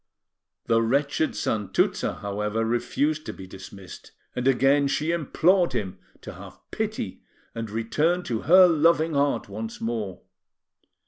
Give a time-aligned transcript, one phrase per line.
[0.65, 6.59] The wretched Santuzza, however, refused to be dismissed; and again she implored him to have
[6.71, 7.21] pity
[7.53, 10.23] and return to her loving heart once more.